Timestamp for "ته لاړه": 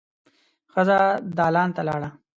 1.75-2.09